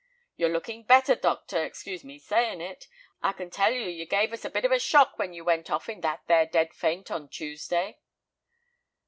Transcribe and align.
"You're 0.35 0.49
looking 0.49 0.81
better, 0.81 1.13
doctor, 1.13 1.63
excuse 1.63 2.03
me 2.03 2.17
saying 2.17 2.59
it. 2.59 2.87
I 3.21 3.33
can 3.33 3.51
tell 3.51 3.71
you 3.71 3.81
you 3.87 4.07
gave 4.07 4.33
us 4.33 4.43
a 4.43 4.49
bit 4.49 4.65
of 4.65 4.71
a 4.71 4.79
shock 4.79 5.19
when 5.19 5.31
you 5.31 5.43
went 5.43 5.69
off 5.69 5.87
in 5.89 6.01
that 6.01 6.23
there 6.25 6.47
dead 6.47 6.73
faint 6.73 7.11
on 7.11 7.29
Tuesday." 7.29 7.99